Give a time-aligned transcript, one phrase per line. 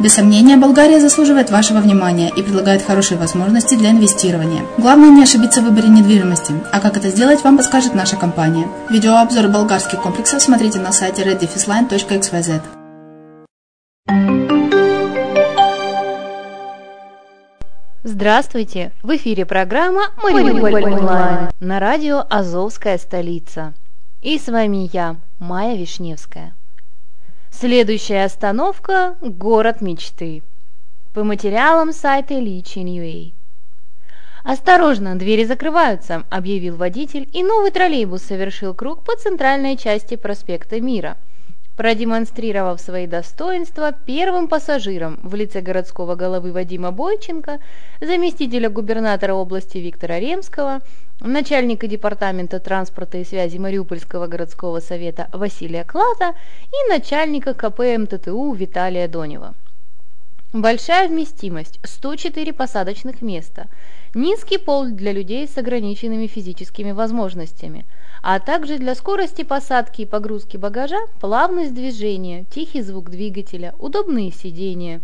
[0.00, 4.62] Без сомнения, Болгария заслуживает вашего внимания и предлагает хорошие возможности для инвестирования.
[4.78, 8.66] Главное не ошибиться в выборе недвижимости, а как это сделать, вам подскажет наша компания.
[8.90, 12.62] Видеообзор болгарских комплексов смотрите на сайте reddefisline.xyz.
[18.04, 18.92] Здравствуйте!
[19.02, 23.74] В эфире программа «Мариуполь онлайн» на радио «Азовская столица».
[24.22, 26.54] И с вами я, Майя Вишневская.
[27.52, 30.42] Следующая остановка– город мечты.
[31.12, 33.32] по материалам сайта Lichin.ua.
[34.42, 41.18] «Осторожно, двери закрываются»,– объявил водитель, и новый троллейбус совершил круг по центральной части проспекта Мира,
[41.82, 47.58] продемонстрировав свои достоинства первым пассажирам в лице городского головы Вадима Бойченко,
[48.00, 50.78] заместителя губернатора области Виктора Ремского,
[51.18, 56.36] начальника департамента транспорта и связи Мариупольского городского совета Василия Клата
[56.70, 59.52] и начальника КП МТТУ Виталия Донева.
[60.52, 63.68] Большая вместимость– 104 посадочных места,
[64.14, 67.86] низкий пол для людей с ограниченными физическими возможностями,
[68.22, 75.00] а также для скорости посадки и погрузки багажа, плавность движения, тихий звук двигателя, удобные сидения,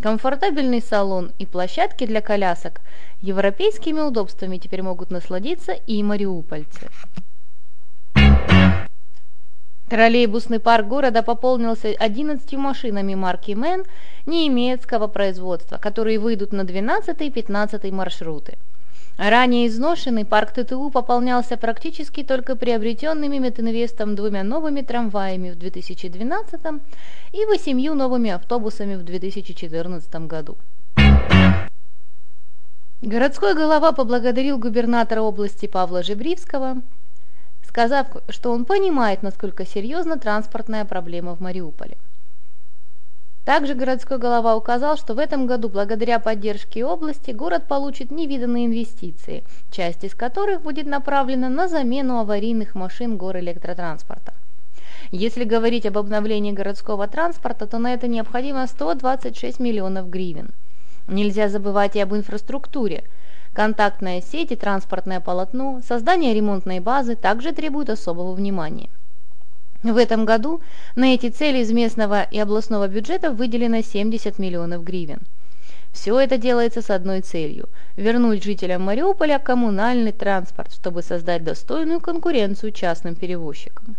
[0.00, 2.80] комфортабельный салон и площадки для колясок.
[3.20, 6.88] Европейскими удобствами теперь могут насладиться и мариупольцы.
[9.88, 13.84] Троллейбусный парк города пополнился 11 машинами марки «Мэн»
[14.24, 18.54] немецкого производства, которые выйдут на 12 и 15 маршруты.
[19.18, 26.60] Ранее изношенный парк ТТУ пополнялся практически только приобретенными Метинвестом двумя новыми трамваями в 2012
[27.32, 30.56] и восемью новыми автобусами в 2014 году.
[33.02, 36.78] Городской голова поблагодарил губернатора области Павла Жебривского,
[37.74, 41.96] сказав, что он понимает, насколько серьезна транспортная проблема в Мариуполе.
[43.44, 49.42] Также городской голова указал, что в этом году благодаря поддержке области город получит невиданные инвестиции,
[49.72, 54.34] часть из которых будет направлена на замену аварийных машин горэлектротранспорта.
[55.10, 60.50] Если говорить об обновлении городского транспорта, то на это необходимо 126 миллионов гривен.
[61.08, 63.02] Нельзя забывать и об инфраструктуре.
[63.54, 68.90] Контактная сеть и транспортное полотно, создание ремонтной базы также требуют особого внимания.
[69.84, 70.60] В этом году
[70.96, 75.20] на эти цели из местного и областного бюджета выделено 70 миллионов гривен.
[75.92, 82.72] Все это делается с одной целью– вернуть жителям Мариуполя коммунальный транспорт, чтобы создать достойную конкуренцию
[82.72, 83.96] частным перевозчикам.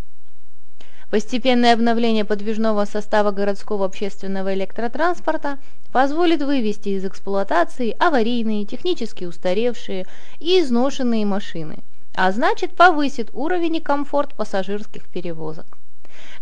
[1.09, 5.59] Постепенное обновление подвижного состава городского общественного электротранспорта
[5.91, 10.05] позволит вывести из эксплуатации аварийные, технически устаревшие
[10.39, 11.77] и изношенные машины–
[12.15, 15.65] а значит повысит уровень и комфорт пассажирских перевозок.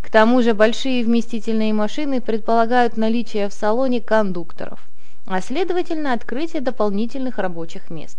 [0.00, 4.80] К тому же большие вместительные машины предполагают наличие в салоне кондукторов,
[5.26, 8.18] а следовательно открытие дополнительных рабочих мест.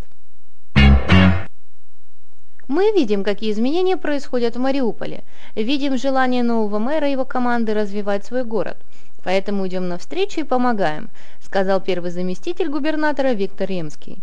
[2.67, 5.23] Мы видим, какие изменения происходят в Мариуполе,
[5.55, 8.77] видим желание нового мэра и его команды развивать свой город,
[9.23, 11.09] поэтому идем навстречу и помогаем,
[11.41, 14.17] сказал первый заместитель губернатора Виктор Ремский.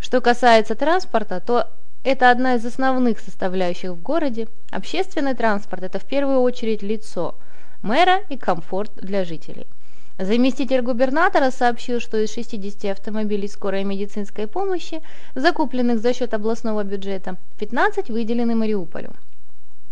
[0.00, 1.66] Что касается транспорта, то
[2.04, 4.46] это одна из основных составляющих в городе.
[4.70, 7.34] Общественный транспорт– это в первую очередь лицо
[7.82, 9.66] мэра и комфорт для жителей.
[10.18, 15.00] Заместитель губернатора сообщил, что из 60 автомобилей скорой медицинской помощи,
[15.36, 19.12] закупленных за счет областного бюджета, 15 выделены Мариуполю.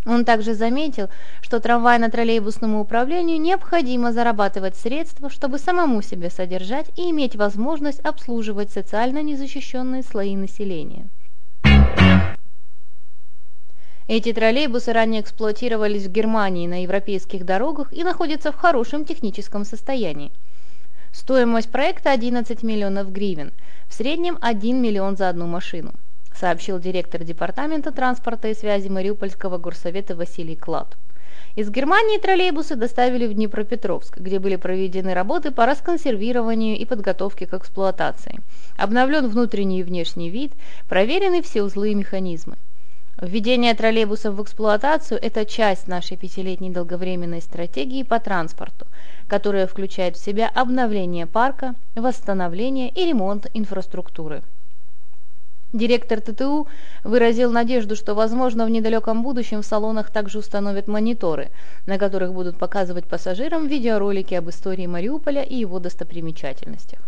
[0.05, 1.11] Он также заметил,
[1.43, 9.23] что трамвайно-троллейбусному управлению необходимо зарабатывать средства, чтобы самому себя содержать и иметь возможность обслуживать социально
[9.23, 11.07] незащищенные слои населения.
[14.09, 20.31] Эти троллейбусы ранее эксплуатировались в Германии на европейских дорогах и находятся в хорошем техническом состоянии.
[21.11, 23.53] Стоимость проекта 11 миллионов гривен,
[23.89, 25.93] в среднем 1 миллион за одну машину,
[26.33, 30.97] сообщил директор Департамента транспорта и связи Мариупольского горсовета Василий Клад.
[31.57, 37.55] Из Германии троллейбусы доставили в Днепропетровск, где были проведены работы по расконсервированию и подготовке к
[37.55, 38.39] эксплуатации.
[38.77, 40.53] Обновлен внутренний и внешний вид,
[40.89, 42.57] проверены все узлы и механизмы.
[43.21, 48.87] Введение троллейбусов в эксплуатацию– это часть нашей пятилетней долговременной стратегии по транспорту,
[49.27, 54.43] которая включает в себя обновление парка, восстановление и ремонт инфраструктуры.
[55.73, 56.69] Директор ТТУ
[57.05, 61.49] выразил надежду, что, возможно, в недалеком будущем в салонах также установят мониторы,
[61.87, 66.99] на которых будут показывать пассажирам видеоролики об истории Мариуполя и его достопримечательностях.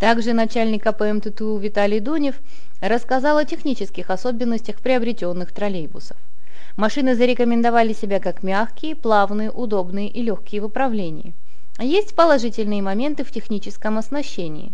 [0.00, 2.36] Также начальник АПМ ТТУ Виталий Дунев
[2.80, 6.16] рассказал о технических особенностях приобретенных троллейбусов.
[6.78, 11.34] Машины зарекомендовали себя как мягкие, плавные, удобные и легкие в управлении.
[11.78, 14.72] Есть положительные моменты в техническом оснащении.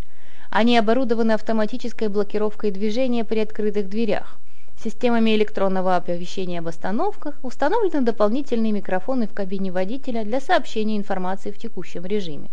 [0.48, 4.38] Они оборудованы автоматической блокировкой движения при открытых дверях,
[4.80, 11.58] системами электронного оповещения об остановках, установлены дополнительные микрофоны в кабине водителя для сообщения информации в
[11.58, 12.48] текущем режиме.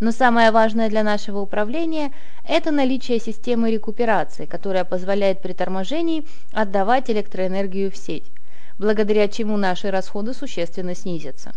[0.00, 2.12] Но самое важное для нашего управления–
[2.48, 8.30] это наличие системы рекуперации, которая позволяет при торможении отдавать электроэнергию в сеть,
[8.78, 11.52] благодаря чему наши расходы существенно снизятся.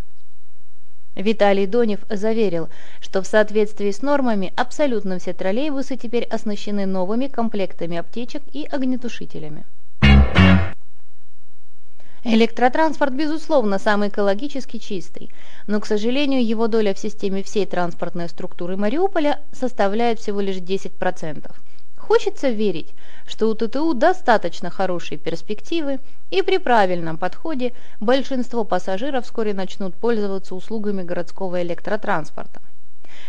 [1.15, 7.97] Виталий Донев заверил, что в соответствии с нормами абсолютно все троллейбусы теперь оснащены новыми комплектами
[7.97, 9.65] аптечек и огнетушителями.
[12.25, 15.29] Электротранспорт, безусловно, самый экологически чистый,
[15.67, 21.51] но, к сожалению, его доля в системе всей транспортной структуры Мариуполя составляет всего лишь 10%.
[21.97, 22.93] Хочется верить,
[23.27, 25.99] что у ТТУ достаточно хорошие перспективы,
[26.31, 32.61] и при правильном подходе большинство пассажиров вскоре начнут пользоваться услугами городского электротранспорта.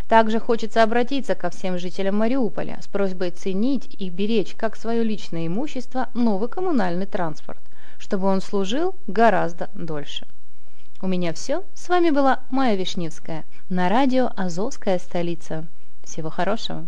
[0.09, 5.49] Также хочется обратиться ко всем жителям Мариуполя с просьбой ценить и беречь как свое личное
[5.49, 7.61] имущество новый коммунальный транспорт,
[7.99, 10.27] чтобы он служил гораздо дольше.
[11.03, 11.65] У меня все.
[11.75, 15.67] С вами была Майя Вишневская на радио «Азовская столица».
[16.03, 16.87] Всего хорошего.